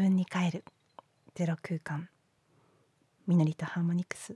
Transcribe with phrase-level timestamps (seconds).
[0.00, 0.64] 分に帰る。
[1.34, 2.08] ゼロ空間。
[3.26, 4.34] みのりとハーモニクス。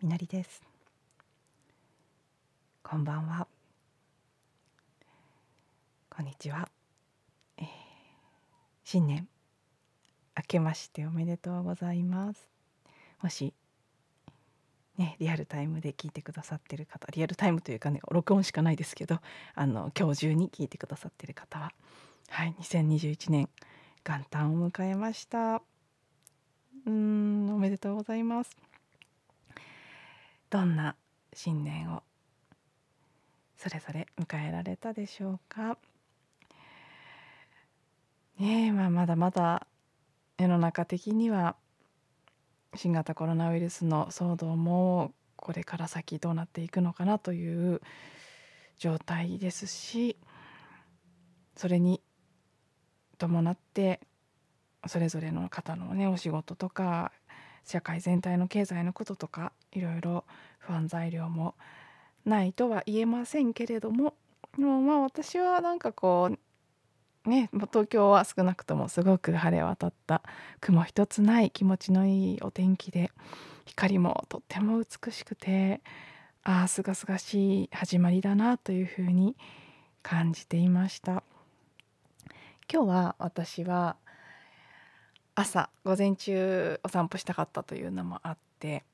[0.00, 0.62] みのりです。
[2.82, 3.46] こんばんは。
[6.08, 6.66] こんにちは、
[7.58, 7.66] えー、
[8.82, 9.28] 新年。
[10.34, 12.48] 明けましておめでとうございます。
[13.22, 13.52] もし
[14.96, 19.18] ね、リアルタイムで聞いてくださってる方リアルタイムというかね録音しかないですけど
[19.54, 21.70] あの今日中に聞いてくださってる方は。
[22.30, 23.50] はい2021年
[24.04, 25.62] 元旦を迎えました。
[26.86, 28.56] うんおめでとうございます。
[30.48, 30.96] どんな
[31.32, 32.02] 新年を
[33.56, 35.76] それぞれ迎えられたでしょうか？
[38.38, 39.66] ねえまあまだまだ
[40.38, 41.56] 世の中的には
[42.74, 47.82] 新型コロナウイルスの騒動もこれから先どうなっていくのかなという
[48.78, 50.16] 状態ですし
[51.54, 52.00] それに
[53.20, 54.00] 伴って
[54.86, 57.12] それぞれの方のねお仕事とか
[57.64, 60.24] 社会全体の経済のこととかいろいろ
[60.58, 61.54] 不安材料も
[62.24, 64.14] ないとは言えませんけれども
[64.56, 66.38] でもまあ私はなんかこう
[67.28, 70.22] ね、東京は少なくともすごく晴れ渡った
[70.58, 73.10] 雲一つない気持ちのいいお天気で
[73.66, 75.82] 光もとっても美しくて
[76.42, 79.36] ああすがすがしい始まりだなというふうに
[80.02, 81.22] 感じていました。
[82.72, 83.96] 今日は私は
[85.34, 88.84] 朝午前中お散歩したかったというのもあって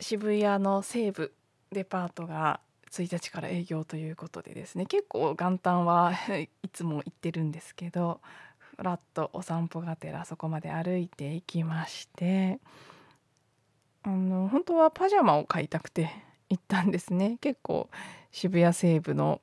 [0.00, 1.32] 渋谷の西部
[1.70, 2.58] デパートが
[2.90, 8.20] 1日から営業ということでですね結構元旦は いつも行ってるんですけど
[8.58, 12.58] ふらっとお散歩がてらそこまで歩いていきまして
[14.02, 16.10] あの本当はパジャマを買いたくて
[16.50, 17.38] 行ったんですね。
[17.40, 17.88] 結構
[18.32, 19.40] 渋谷西部の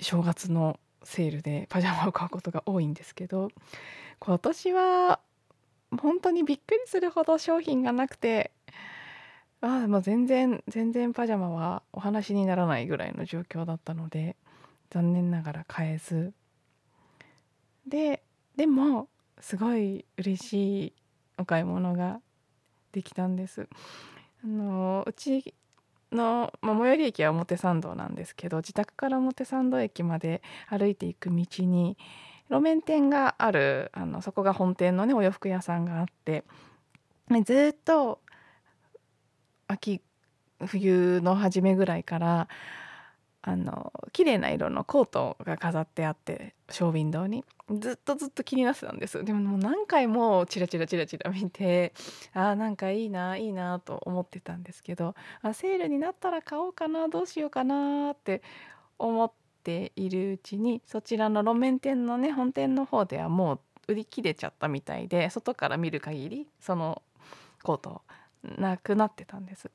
[0.00, 3.50] 正月のセールでパジャマを買うことが多いんですけど
[4.18, 5.20] 今年は
[6.00, 8.50] 本当にびっくりするほど商品がなくて
[9.60, 14.36] あもう全然全然パジャマはお話にならないぐらいの状況だったので
[14.90, 16.32] 残念ながら買えず。
[17.86, 18.22] で
[18.56, 19.08] でも
[19.40, 20.92] すごい嬉しい
[21.38, 22.20] お買い物が
[22.92, 23.68] できたんです。
[24.44, 25.54] あのうち
[26.12, 31.96] の、まあ、最寄り駅は表参道なんですけど自宅から表参道駅まで歩いていく道に
[32.50, 36.44] 路面店があるあのそこが本店のねお洋服屋さんがあって
[37.44, 38.20] ずっと
[39.68, 40.00] 秋
[40.66, 42.48] 冬の初めぐらいから
[43.44, 51.92] あの綺麗な色のコートが飾ってあってショーウィンドウにずっとずっと気になってたんですでももう何回もチラチラチラチラ見て
[52.34, 58.42] あなんかいいないいなと思ってたんですけどあセールになったら買おうかなどうしようかなって
[58.96, 59.32] 思っ
[59.64, 67.02] ているうちにそちらの路面店のね本店の方ではもう売り切れちゃったみたいで外から見る限りその
[67.64, 68.02] コート
[68.58, 69.70] なくなってたんです。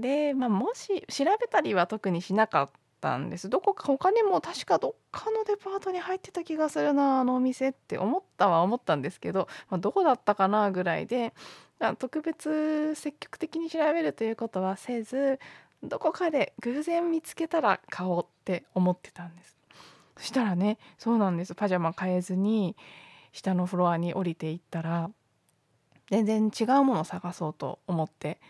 [0.00, 2.70] で、まあ、もし調べたりは特にしなかっ
[3.00, 3.48] たんです。
[3.48, 11.32] どこか他にも確かどっかのデパートに入ってた気がするなあのお店って思ったは思ったんですけど、まあ、どこだったかなぐらいで
[11.98, 15.38] 特別積極的に調べるということはせず
[15.82, 19.56] どこかで偶然見つけたら買おうって思ってたんです。
[20.16, 21.54] そしたらねそうなんです。
[21.54, 22.76] パジャマ買えずに
[23.32, 25.10] 下のフロアに降りていったら
[26.10, 28.40] 全然違うものを探そうと思って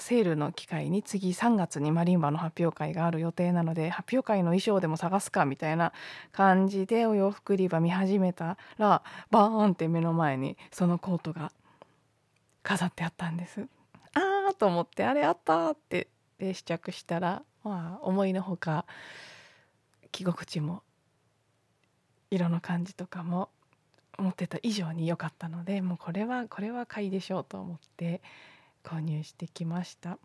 [0.00, 5.92] セールの機会に次3月にマリンバの発表会がある予定なので発表会の衣装でも探すかみたいな
[6.32, 11.52] 感じでお洋服売り場見始めたらバーンって目の前にそのコートが
[12.62, 13.66] 飾ってあったんです。
[14.14, 16.08] あーと思ってあれあったって
[16.38, 18.86] で試着したら、まあ、思いのほか
[20.12, 20.82] 着心地も
[22.30, 23.50] 色の感じとかも
[24.18, 28.22] 思ってた以上に良かったのでもうこれはこれは買いでしょうと思って
[28.84, 30.18] 購入してきました。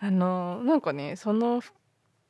[0.00, 1.60] あのなんかねその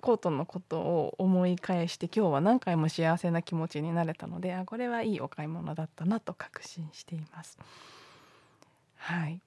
[0.00, 7.58] コートのことを思い返して今日は何回も幸せな気持ちになれたのであこれはいいお買い物だったなと確信しています。
[8.96, 9.40] はい。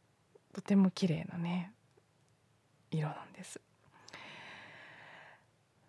[0.54, 1.72] とても綺麗なね
[2.92, 3.60] 色なんです。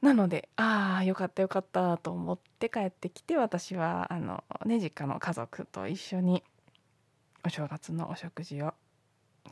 [0.00, 6.42] なのでああよかったよかったと思って帰ってきて私はあの、ね、実家の家族と一緒に
[7.44, 8.74] お正月のお食事を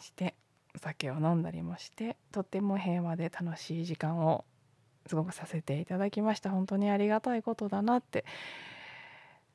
[0.01, 0.35] して
[0.75, 4.45] お酒を飲んだりもしてとっても平和で楽しい時間を
[5.07, 6.51] すごくさせていただきました。
[6.51, 8.25] 本当にありがたいことだなって。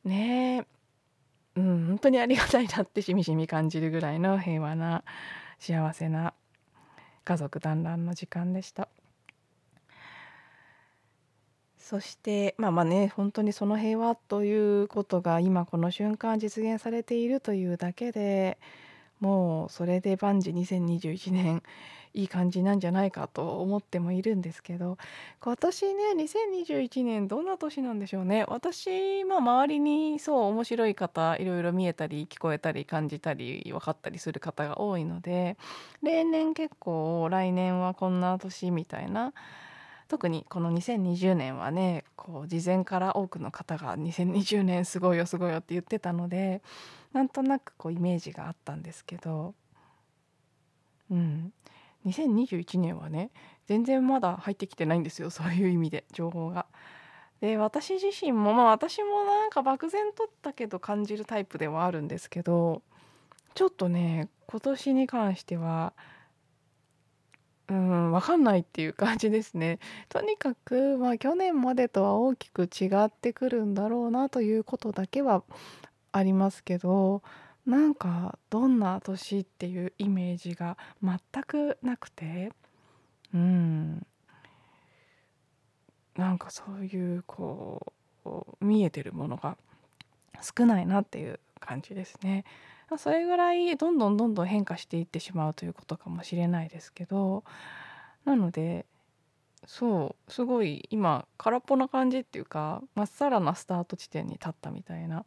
[0.03, 0.65] ねえ。
[1.55, 5.03] うん本当にありがたいなってしみしみ感じるぐらいの平和な
[5.57, 6.33] 幸せな
[7.23, 8.89] 家族団らんの時間でした。
[11.77, 18.57] そしてまあまあね本当にその平和ということが今この瞬間実現されているというだけで
[19.19, 21.63] もうそれで万事2021年
[22.15, 24.97] いい感じなんじゃないかと思ってもいるんですけど
[25.41, 28.45] 今年ね2021年どんな年なんでしょうね。
[28.47, 35.57] 私まあ周りにそう面白い方いろいろ見えたり聞こえたり感じたり分かったりする方が多いので
[36.01, 39.33] 例年結構来年はこんな年みたいな
[40.07, 46.61] 特にこの2020年はねこう事前から多くの方が2020年すごいよすごいよって言ってたので
[47.15, 49.55] なんとなくこうイメージがあったんですけど
[51.09, 51.53] うん
[52.05, 53.31] 2021年はね
[53.67, 56.65] 全然まだ入ってきてないんですよそういう意味で情報が。
[57.39, 62.81] で私自身もまあ私もなんか漠然とったけど感じるタイプではあるんですけど
[63.53, 65.93] ちょっとね今年に関しては
[67.69, 69.79] うん分かんないっていう感じですね。
[70.09, 75.43] とにかくまあ去年までとは大きく違ってくるんだろうなということだけは
[76.17, 77.23] ありますけど
[77.65, 82.53] なんかどんな年っていうイメージが全くなくて
[83.33, 84.05] うん
[86.15, 87.91] なんかそういうこ
[88.23, 88.31] う
[88.61, 89.57] 見えてるものが
[90.41, 92.45] 少ないなっていう感じですね。
[92.97, 97.43] それぐらいどんどんどんどん変化していってしまうということかもしれないですけど
[98.25, 98.85] なので
[99.65, 105.25] そうすごい今空っぽな感じっていうかまっさらなスタート地点に立ったみたいな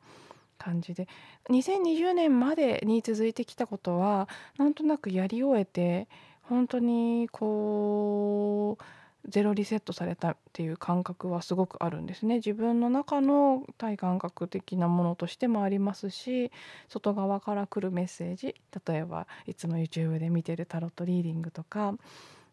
[0.59, 1.09] 感じで。
[1.51, 4.29] 2020年までに続いてきたことは
[4.59, 6.09] なんとなくやり終えて
[6.43, 8.85] 本当にこう
[9.29, 12.37] ゼロリセットされたっていう感覚はすごくあるんですね。
[12.37, 16.51] 自分の中の体感覚的なものとしてもありますし
[16.89, 18.55] 外側から来るメッセージ
[18.87, 21.95] 例えばいつも YouTube で見てるタロットリーディングとか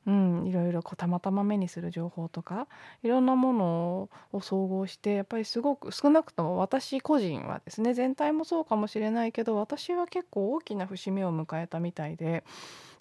[0.07, 2.67] うん、いろいろこうたまたま目にする情報とか
[3.03, 12.43] いろんなものを総合してやっぱりすごく少なくとも私個人はですね全体もそうかもしれないけど私は結構大きな節目を迎えたみたいで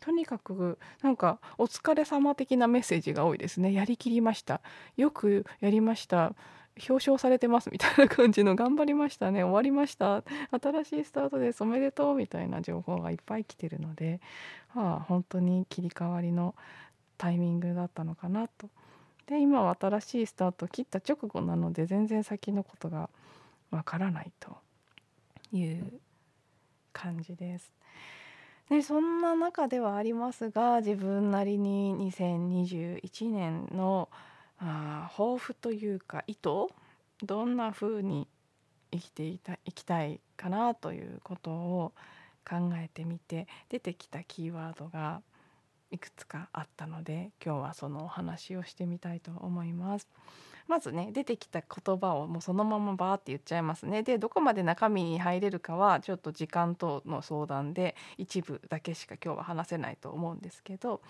[0.01, 3.73] とにかくなんか「お疲れ様的なメッセージが多いですね。
[3.73, 4.61] やりきりました。
[4.97, 6.35] よくやりました。
[6.89, 7.71] 表彰されてます。
[7.71, 8.57] みたいな感じの。
[8.57, 9.45] 頑張りましたね。
[9.45, 10.25] 終わりました。
[10.51, 11.63] 新しいスタートです。
[11.63, 12.15] おめでとう。
[12.17, 14.21] みたいな情報がいっぱい来てるので、
[14.69, 16.55] はあ、本当に切り替わりの
[17.19, 18.69] タイミングだったのかなと。
[19.27, 23.09] で今は新しいスタートを切った直後なので全然先のことが
[23.71, 24.57] わからないと
[25.51, 26.01] いう
[26.93, 27.73] 感じです。
[28.69, 34.09] でそんな中ではありますが自分なりに2021年の
[34.59, 36.41] あ抱負というか意図
[37.23, 38.27] どんな風に
[38.91, 41.93] 生きていたいきたいかなということを
[42.49, 45.23] 考えてみて出てきたキーワードが
[45.91, 50.09] いくつかあったので今日はそのお話をしてみたいと思います。
[50.67, 54.03] まずね出てきた言葉をもうそのままバーって言っちゃいますね。
[54.03, 61.03] でどこまで中身に入れるかはちょっと時間等の相談で一部だけしか今日は話せないと思うんですけど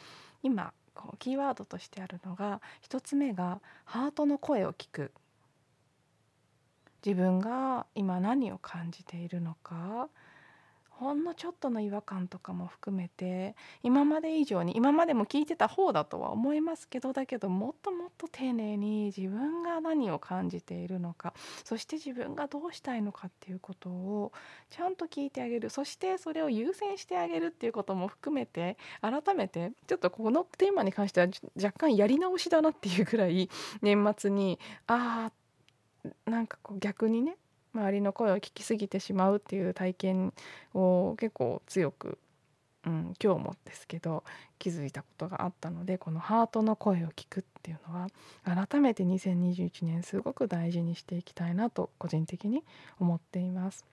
[0.42, 5.12] 今こうキーワードとしてあるのが1つ目がハートの声を聞く。
[7.04, 10.08] 自分が今何を感じているのか。
[10.98, 21.34] ほんのちょっとの違和感とかも含めて今まで以上に今までも聞いてた方だとは思いますけどだけどもっともっと丁寧に自分が何を感じているのか
[21.64, 24.32] そして自分がどうしたいのかっていうことを
[24.70, 25.70] ちゃんと聞いてあげる。
[25.70, 33.48] そしてそれを優先してあげるっていうことも含めて改めてちょっとこのテーマに関しては若干やり直しだなっていうぐらい
[33.82, 37.36] 年末にああなんかこう逆にね
[37.74, 40.32] 周りの声を聞きすぎてしまうっていう体験
[40.74, 42.18] を結構強く、
[42.86, 44.24] うん、今日もですけど
[44.58, 48.08] 気づいたことがあったのでこのハートの声を聞くっていうのは
[48.68, 52.62] 改めて2021年すごく大事にしていきたいなと個人的に
[53.00, 53.84] 思っています。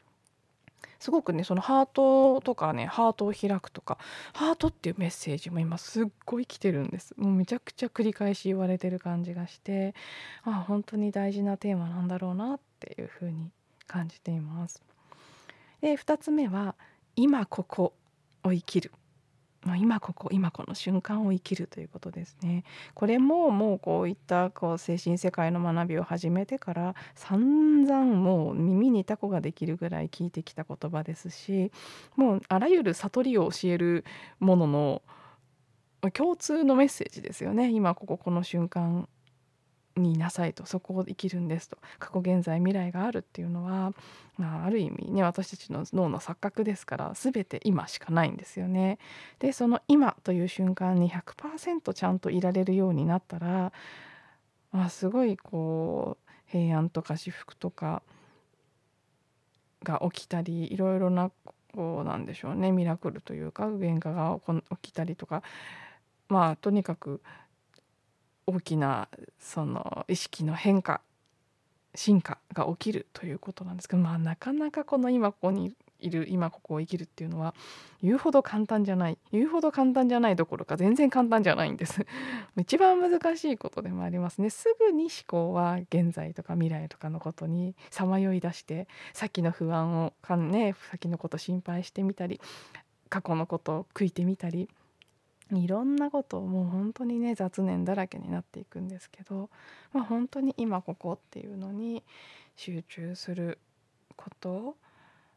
[0.99, 3.97] すごくねそのハートとかねハートを開くとか
[4.33, 9.95] ハートっていうメッセージも今すっごい来てるんですもうめちゃくちゃ繰り返し言われてる感じがして
[10.43, 13.49] あ本当に大事なテーマなんだろうなっていうふうに
[13.91, 14.81] 感じています。
[15.81, 16.75] で2つ目は
[17.17, 17.93] 今ここ
[18.43, 18.91] を生きる
[19.63, 22.63] ま今ここ今この瞬間を生きるということですね。
[22.95, 31.71] これももうこういったこう精神世界の学びを始めてから散々もう耳にタコができるぐらい聞いてきた言葉ですし
[32.15, 34.05] もうあらゆる悟りを教える
[34.39, 35.01] ものの
[36.13, 39.07] 共通のメッセージですよね今こここの瞬間
[39.97, 43.93] にいなさいとそこを生きるんですと過去現在未来があるっていうのは、
[44.37, 48.99] まあ、ある意味ね私たちの脳の錯覚ですから全て今しかないんですよね。
[49.39, 53.73] でその今という瞬間に100%ちゃんといられるようになったら
[54.71, 58.01] まあ、すごいこう平安とか至福とか
[59.83, 61.31] が起きたりいろいろな
[61.73, 64.39] こうなんでしょうねミラクルというか変化が
[64.81, 65.43] 起きたりとか
[66.29, 67.21] まあとにかく
[68.55, 69.07] 大きな
[69.39, 71.01] その意識の変化
[71.95, 77.53] 進化が起きるということなんですけどまあなかなかこの今ここにいる今ここを生きるっていうのは
[78.01, 82.05] 言うほど簡単じゃない言うほど簡単じゃないどころか全然簡単じゃないんです。
[82.57, 84.49] 一番難しいことでもありますね。
[84.49, 92.41] すぐに思考は現在とか未来とかのことにさまよい出して先の不安をかんね先のこと心配してみたり
[93.09, 94.69] 過去のことを悔いてみたり
[95.59, 99.49] いろんなことをもう本当にね雑念だらけになっていくんですけど、
[99.93, 102.03] まあ、本当に今ここっていうのに
[102.55, 103.59] 集中する
[104.15, 104.75] こと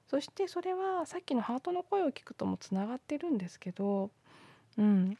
[0.08, 4.10] そしてそれはさっきのハートの声を聞くともつながってるんですけど、
[4.78, 5.16] うん、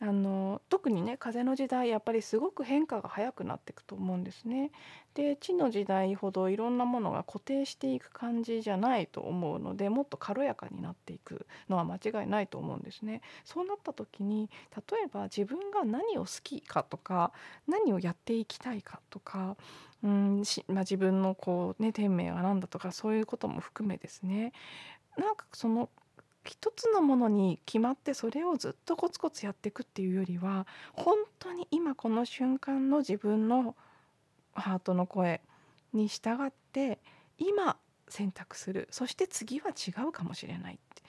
[0.00, 4.72] あの特にね風の時代やっぱりすごく変化が早くなっていくと思うんですね。
[5.14, 13.22] で地の時代ほどいろんなものが固定していく感じじゃないと思うのでもっと軽やかになっていくのは間違いないと思うんですね。
[13.44, 14.50] そうなった時に
[14.90, 17.32] 例えば自分が何を好きかとか
[17.68, 19.56] 何をやっていきたいかとか
[20.02, 24.52] うんし、まあ、自分のこう、ね、天命は何だとかそういうことも含めですね
[25.16, 25.88] なんかその
[26.44, 33.74] 一つのものに決まってそれをずっとコツコツやっていくっていうよりは本当に今この瞬間の自分の
[34.52, 35.40] ハートの声
[35.92, 36.98] に従って
[37.38, 37.76] 今
[38.08, 38.88] 選択する。
[38.90, 41.02] そして次は違うかもしれないって。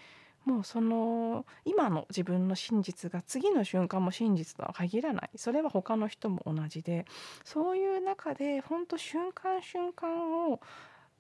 [0.46, 5.30] もうその今の自分の真実が次の瞬間も真実とは限らない。
[5.36, 7.06] それは他の人も同じで
[7.44, 10.62] そういう中で本当瞬間瞬間を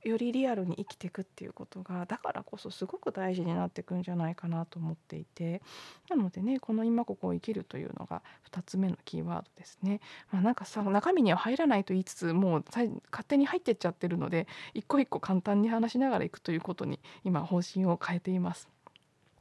[0.09, 5.61] よりリアルに生きていくっていうことがだからこそすごく大事になっていくんじゃないかなと思っていて
[6.09, 8.21] なのでねこの今ここを生きるというのが
[8.51, 9.99] 2つ目のキーワードですね。
[10.31, 12.89] まあ、なんかさ中身には入らないと言いつつもう勝
[13.27, 18.69] 手に入ってっちゃってるので一個一個簡単に話しながらいくということに今方針を変えています。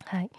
[0.07, 0.31] はい、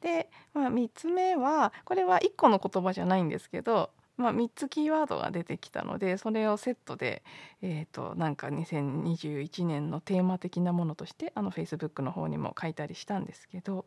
[0.00, 7.22] で、まあ、3つ目はこれは1個の言葉じゃないんですけどまあ、3つキーワードが出てきたのでそれをセットで、
[7.62, 13.84] えーと、なんか2021年のテーマ的なものとしてあの Facebook の方にも書いたりしたんですけど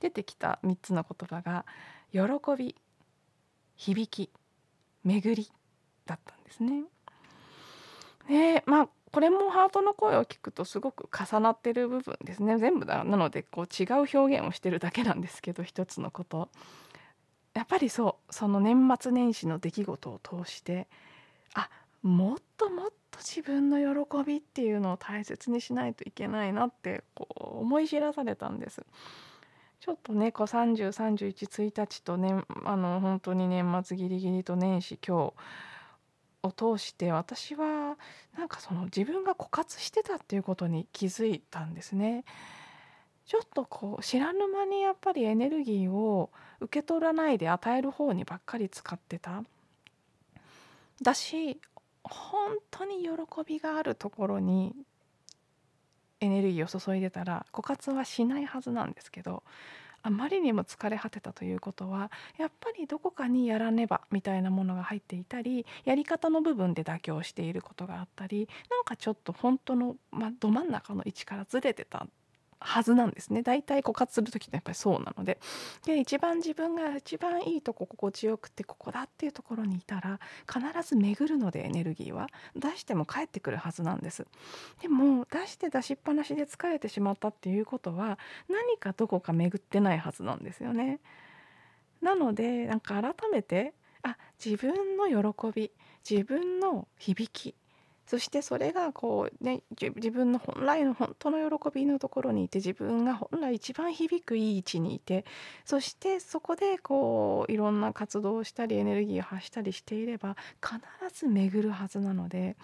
[0.00, 1.64] 出てきた3つの言葉が
[2.12, 2.20] 「喜
[2.56, 2.76] び」
[3.76, 4.30] 「響き」
[5.04, 5.50] 「巡り」
[6.04, 6.84] だったんですね。
[8.28, 16.48] でまあこれもハートの声を聞くとすごく重なってる部分ですね全部だなのでこう違う表現をしてるだけなんですけど一つのこと。
[17.60, 20.88] やっぱりそうその年末年始の出来事を通して
[21.52, 21.68] あ
[22.02, 23.76] もっともっと自分の
[24.06, 28.86] 喜びっていうのを大切にしないといけないなってこう思い知らされたんです。
[29.78, 35.34] ちょっとねこう30311日とねあの本当に年末ギリギリと年始今
[36.42, 37.98] 日を通して私は
[38.38, 42.24] なんかその自分が枯渇してたっていうことに気づいたんですね。
[43.30, 49.44] ちょっとこう知らぬ間にやっぱりエネルギーを受け取らないで与える方にばっかり使ってた。
[51.00, 51.60] だし
[52.02, 53.10] 本当に喜
[53.46, 54.74] びがあるところに
[56.18, 59.44] エネルギーを注いでたら枯渇はしないはずなんですけど
[60.02, 72.08] あまりにも疲れ果てたということはやっぱりどこかにやらねばみたいなものが入っていたりやり方の部分で妥協していることがあったりなんかちょっと本当の、まど真ん中の位置からずれてた
[72.60, 73.42] はずなんですね。
[73.42, 75.38] 大体枯渇する時ってやっぱりそうなので。
[75.86, 82.28] で一番自分が一番いいとこ心地よくてここだっていうところにいたら必ず巡るのでエネルギーは。
[82.54, 84.26] 出しても帰ってくるはずなんです。
[84.82, 91.00] でも出して出しっぱなしで疲れてしまったっていうことは何かどこか巡ってないはずなんですよね。
[92.02, 95.70] なのでなんか改めてあ自分の喜び
[96.08, 97.54] 自分の響き
[98.10, 105.24] そしてそれがこうね自分の本来の本当の喜びのところにいて自分が本来一番響くいい位置にいて
[105.64, 110.80] そしてそこでこういろんな活動をしたりエネルギーを発したりしていれば必
[111.14, 112.56] ず巡るはずなので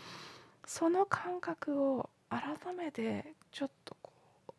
[0.66, 4.10] その感覚を改めてちょっとこ
[4.48, 4.52] う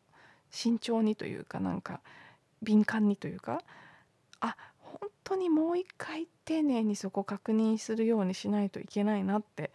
[0.50, 2.00] 慎重にというかなんか
[2.62, 3.60] 敏感にというか
[4.40, 9.70] あ本当にもう一回丁寧にそこ確認するようにしないといけないなって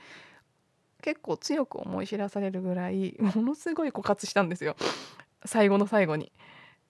[1.03, 4.75] 結構強く思い知らされるぐらい ものすごい枯渇したんですよ
[5.45, 6.31] 最後の最後に。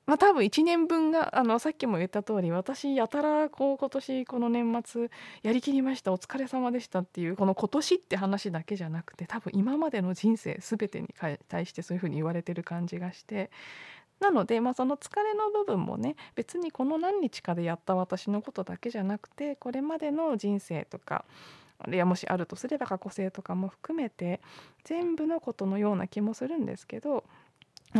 [0.05, 5.10] まあ多分1年分があのさっきも言った通り私やたらこう今年この年末
[5.43, 11.08] やりきりましたお疲れ様でしたっていうこの今年って話だけじゃなくて多分今までの人生全てに
[11.48, 13.50] 対してそういうふうに言われてる感じがして
[14.20, 21.24] なので、まあ、その疲れの部分もね別にこの何日かでやった私のことだけじゃなくてこれまでの人生とか
[21.92, 24.42] いやもしあるとすれば過去性とかも含めて
[24.84, 27.24] 全部のことのような気もするんですけど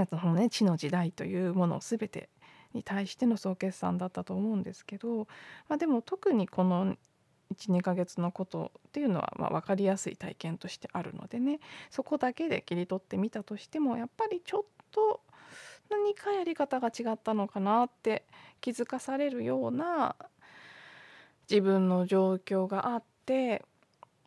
[0.10, 2.30] そのね地の時代というものを全て
[2.74, 5.28] に対しての総決算だったと思うんですけど、
[5.70, 6.96] まあ、でも特にこの
[7.54, 11.60] 12ヶ月のことっていうのはま分かりやすい体験としてあるのでね
[11.92, 15.22] そこだけで切り取ってみたとしてもやっぱりちょっと
[15.90, 18.25] 何かやり方が違ったのかなって
[18.62, 20.16] 気づかされるような
[21.50, 23.63] 自分の状況があって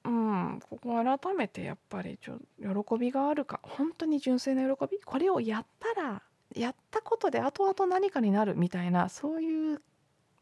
[0.07, 3.61] うんここ改めてやっぱりちょ喜びがあるか。
[3.63, 5.01] 本当に純粋な喜び？
[5.05, 6.23] これをやったら
[6.55, 9.83] やったことで後々何かになるみたいなそういう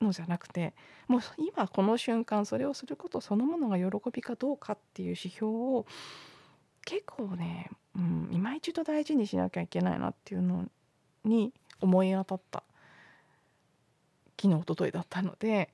[0.02, 0.74] のじゃなくて
[1.08, 5.86] もう今この瞬間それをすることそのものが喜びかどうかっていう指標を
[6.84, 10.66] 結構ね、うん、今一度大事にしなきゃいけないなっていうの
[11.24, 12.62] に思い当たった。
[14.38, 15.72] 昨日おとといだったので、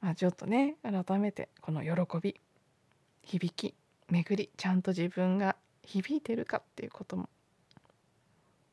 [0.00, 2.40] まあ、ちょっとね改めてこの喜び
[3.30, 3.74] 響き
[4.08, 7.28] 巡りちゃんと自分が響いてるかっていうことも。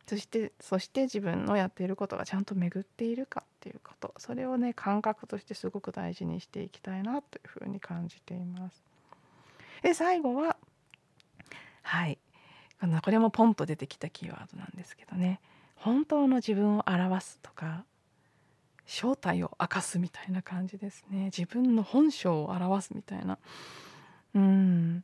[0.08, 4.16] そしてそして自分のやっていることがちゃんと巡っているかっていうこと。
[4.18, 8.84] それをね感覚としてすごく大事にしていきたいなというふうに感じています。
[9.84, 10.58] で最後は
[11.84, 12.18] はい。
[13.04, 15.40] これもポンと出てきたキーワードなんですけどね。
[15.76, 17.86] 本当の自分を表すとか
[18.86, 21.26] 正体を明かすみたいな感じですね。
[21.26, 23.38] 自分の本性を表すみたいな。
[24.36, 25.04] うん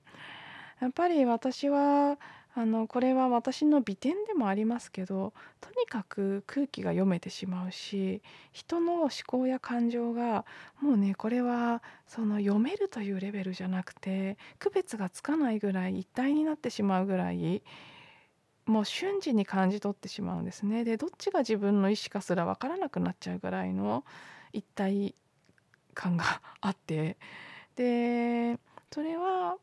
[0.79, 2.17] やっぱり私は
[2.55, 10.45] あのこれは私の美点でもありますけどとにかく空気が読めてしまうし人の思考や感情が
[10.79, 17.63] もうねこれはその読めるというレベルじゃなくて区別がつかないぐらい一体になってしまうぐらい
[18.65, 20.83] もう瞬時に感じ取ってしまうんですね。
[20.83, 24.05] でどっちが自分の意思かすら分からなくなっちゃうぐらいの
[24.53, 25.15] 一体
[25.95, 27.17] 感があって
[27.75, 28.59] で
[28.93, 29.57] それは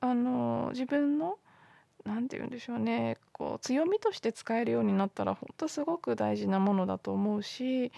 [0.00, 1.36] あの自分の
[2.04, 7.90] 何て言うんでしょうねこう強みとして使えるようになったら本当すごく大事なものだと思うし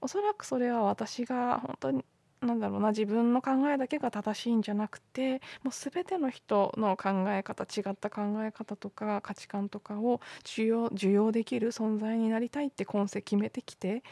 [0.00, 2.04] おそらくそれは私が本当に
[2.40, 14.02] なんだろうな自分の考えだけが正しいんじゃなくてもう全ての人の考え方違った考え方とか価値観とかを受容受容できる存在になりたいって今世決めてきて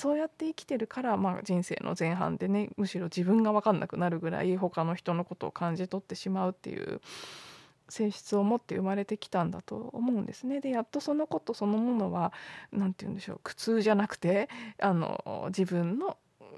[0.00, 7.02] そうやって生きてるから、まあ、人生の前半でねむしろ自分が分かんなくなるぐらい他の人のことを感じ取ってしまうっていう
[7.90, 10.62] 性質を持って生まれてきたんだと思うんですね。
[10.62, 12.32] でやっとそのことそのものは
[12.72, 14.48] 何て言うんでしょう苦痛じゃなくて
[14.80, 16.16] あの自分の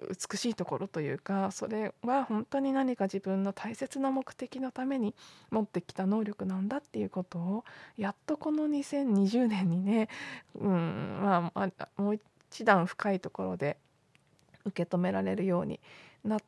[0.09, 5.15] 美しいところというかそれは本当に何か自分の大切な目的のために
[5.51, 7.65] 持ってきた能力なんだっていうことを
[7.97, 10.09] やっとこの2020年にね、
[10.55, 12.21] うんまあ、もう
[12.53, 13.79] 一段深いところで
[14.67, 15.81] 受け止められるように
[16.23, 16.41] なっ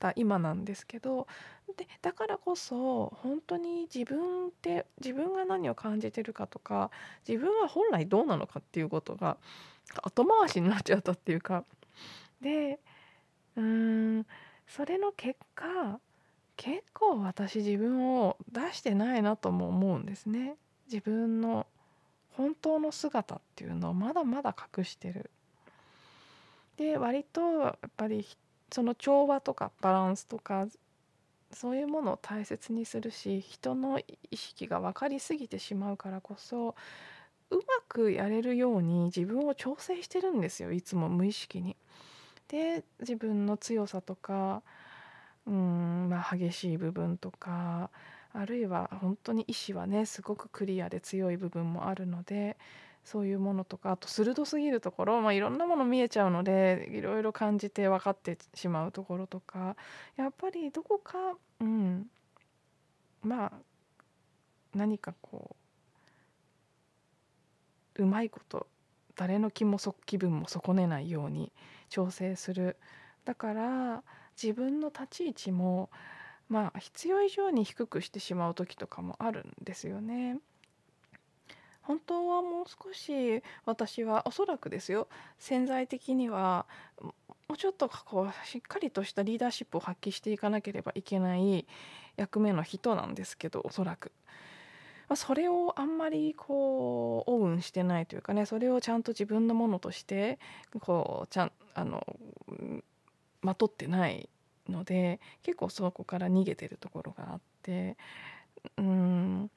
[0.00, 1.28] た今なんですけど
[1.76, 6.90] でだからこそ本当に自分って自分が何を感じてるかとか
[7.26, 9.36] 自分は本来どうなのかっていうことが
[10.02, 11.64] 後回しになっちゃったっていうか。
[12.40, 12.80] で
[13.56, 14.26] うーん
[14.66, 16.00] それの結果
[16.56, 20.56] 結構私自分を出してないなとも思うんですね。
[20.86, 21.66] 自分の
[22.36, 25.30] 本当の姿っていうのをまだまだ隠してる。
[26.76, 28.26] で割とやっぱり
[28.72, 30.66] その調和とかバランスとか
[31.52, 36.74] そういうものを大切にするし人の意識が分かりすぎてしまうからこそ
[37.50, 41.76] うまくやれるように自分を調整してるんですよいつも無意識に。
[42.48, 44.62] で自分の強さとか
[45.46, 47.90] うん、まあ、激しい部分とか
[48.32, 52.56] あるいは本当に意志はねすごくクリアで強い部分もあるので
[53.04, 59.76] そういうものとかあと鋭すぎるところ、まあ、いろんなもの見えちゃうのでいろいろ感じて分かってしまうところとか
[60.16, 62.06] やっぱりどこかうん
[63.22, 63.52] まあ
[64.74, 65.54] 何かこ
[67.96, 68.66] ううまいこと
[69.16, 71.52] 誰の気も気分も損ねないように
[71.90, 72.76] 調整する
[73.24, 74.02] だから
[74.42, 75.90] 自分の立ち位置も
[76.48, 80.38] まあ必要以上に低くしてしまう時とかもあるんですよね。
[81.86, 86.66] 本当はもう少し私はおそらくですよ潜在的には
[87.00, 91.66] もうちょっとこうしっかりとしたリーダーシップを発揮していかなければいけない
[92.16, 94.12] 役目の人なんですけどおそらく。
[95.16, 100.38] それをあんまりこうオウンしてないというかねそれをちゃんと自分のものとして
[100.80, 102.04] こうちゃんあの
[103.42, 104.30] まとってない
[104.68, 107.98] ので結構そこから逃げてるところがあって
[108.78, 109.50] うん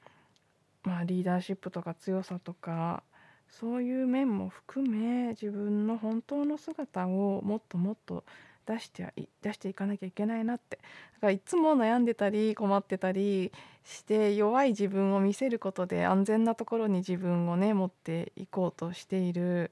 [0.88, 3.02] まあ、リーダーシップとか強さとか
[3.50, 8.24] そういう面も含め自分の本当の姿をもっともっと
[8.64, 10.78] 出して出していかなきゃいけないなって。
[11.16, 13.52] だからいつも悩んでたり困ってたり
[13.84, 19.70] して弱い自分を見せることで安全なところに自分をね持っていこうとしている。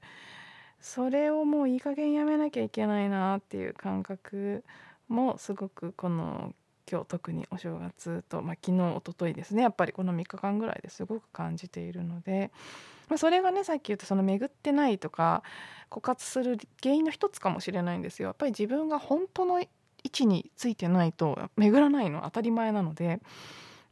[0.80, 4.64] それをもういい加減やめなきゃいけないなっていう感覚
[5.08, 6.54] もすごくこの
[6.90, 9.62] 今日特にお正月と、まあ、昨日おとといですね。
[9.62, 12.52] やっぱりこの3日間ぐらいですごく感じているので、
[13.08, 15.42] まあ、それがねさっき言ったその巡ってないとか
[15.90, 18.28] 枯渇する原因の一つかもしれないんですよ。
[18.28, 19.68] やっぱり自分が本当の位
[20.06, 23.20] 置についてないと巡らないの当たり前なので。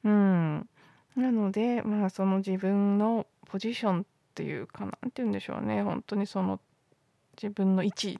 [0.04, 0.68] うん。
[1.16, 4.04] なのでまあその自分のポジションっ
[4.34, 5.82] ていうかなんて言うんでしょうね。
[5.82, 6.60] 本当にその
[7.40, 8.18] 自分の位置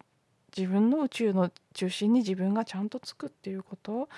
[0.57, 4.09] 自分の宇宙の中心に自分がちゃんとつくっていうこと。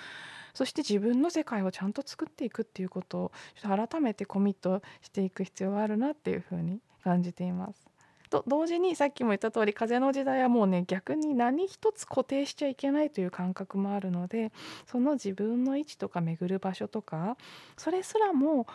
[0.57, 7.87] そして自分の世界をちゃんと作っていくっていうことをちょっと改めてコミットしていく必要があるなっていうふうに感じています。
[8.31, 14.51] と同時にさっきも言った通り風の時代はもうね逆に何一つ固定しちゃいけないという感覚もあるので
[14.87, 17.37] その自分の位置とか巡る場所とか
[17.77, 18.65] それすらも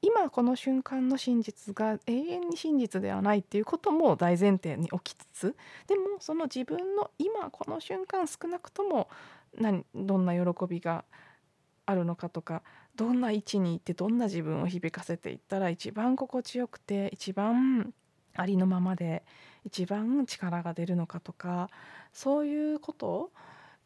[0.00, 5.56] 今この瞬間の真実が永遠に真実ではないっていうことも大前提に置きつつ
[5.88, 9.08] でもその自分の今この瞬間少なくとも
[9.58, 11.04] 何どんな喜びが
[11.86, 12.62] あるのかとか
[12.96, 17.92] どんな位置にいてどんな自分を響かせていったら一番心地よくて一番
[18.34, 19.22] ありのままで
[19.64, 21.68] 一番力が出るのかとか
[22.12, 23.30] そういうこと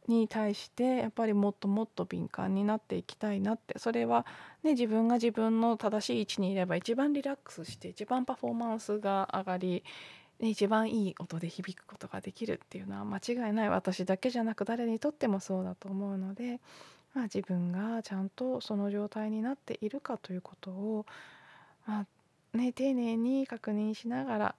[0.09, 4.25] に対してやっぱりもっともっと敏感になっていきたいなってそれは、
[4.63, 9.85] ね、自分が自分の正しい位置にいれば一番リラックスして一番パフォーマンスが上がり
[10.41, 13.71] 一番いい音で響くことができるっていうのは間違いない。
[13.71, 16.61] 私だけじゃなく誰にとってもそうだと思うので
[17.17, 21.07] まあ、自分がちゃんとその状態になっているかということを、
[21.87, 24.55] まあね、丁寧に確認しながら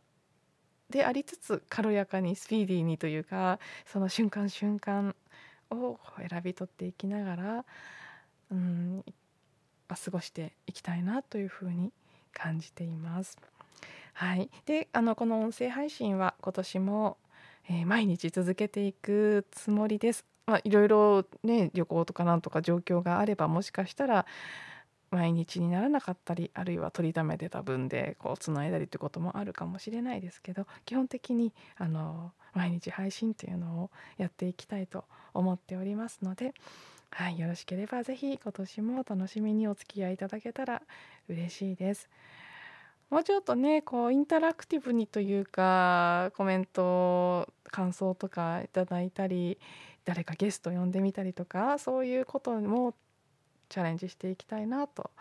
[0.90, 5.16] でありつつ軽やかにスピーディーにというかその瞬間瞬間
[5.70, 7.66] を選び取っていきながら
[8.52, 9.06] うん
[9.88, 11.94] 過ごしていきたいなというふうに
[12.34, 13.38] 感じています。
[14.14, 17.18] はい、であのこの音声配信は今年も、
[17.70, 20.26] えー、毎日続けていくつもりです。
[20.48, 24.26] まあ、いろいろね旅行とかなんとか状況があればもしかしたら
[25.12, 36.54] 毎日にならなかったりあるいは取りためてた分でこうつないだりってこともあるかもしれないですけど基本的にあの毎日配信というのをやっていきたいと思っておりますので、
[37.12, 40.82] はい、よろしければ是非今年も楽しみにお付き合いいただけたら
[41.30, 42.10] 嬉しいです。
[43.10, 49.58] もうちょっとねこうインタラクティブにというかコメント感想とかいただいたり
[50.08, 52.94] 誰かゲスト呼んでみたりとかそういうことも
[53.68, 55.12] チャレンジしていきたいなと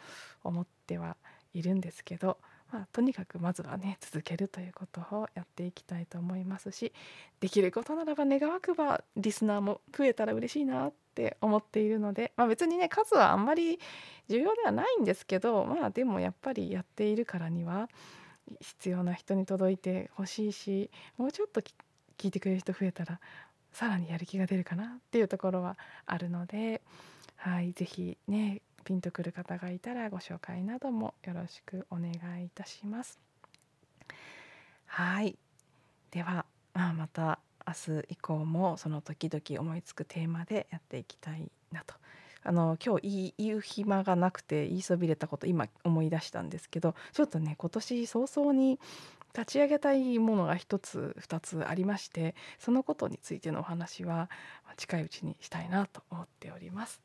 [0.44, 1.16] 思っては
[1.54, 2.38] いるんですけど、
[2.70, 6.92] まあ、とにかくまずはね続けるということをやっていきたいと思いますし
[7.40, 13.80] できることならば願わくばリスナーも増えたら嬉しいなって思っているので、まあ、別にね数はあんまり
[14.28, 17.88] 重要ではないんですけどまあでもやっぱりやっているからには
[18.60, 23.18] 必要な人に届いてほしいしもうちょっと聞いてくれる人増えたら
[23.76, 26.80] さらにやる気が出るかなっていうところはあるので、
[27.36, 33.20] はい、ぜひねピンとくる方がいたらご紹介などもよろしくお願いいたします。
[34.86, 35.36] はい
[36.10, 41.94] では、まあ、また明日以降もその時々思いつくテーマでやっていきたいなと。
[42.44, 48.78] あの今日言う暇がなくて言いそびれたこと今思い出したんですけどちょっとね今年早々に
[49.36, 54.30] 立ち上げたいものが一つ二つありましてそのことについてのお話は
[54.78, 57.02] 近いうちにしたいなと思っております。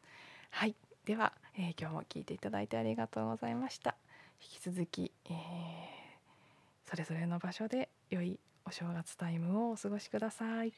[0.49, 3.95] はいでは、えー、今日も聞いていただいてありがとうございました。
[4.41, 10.71] 引き続き、えー、それぞれの場所で良いお正月タイムをお過ごしください。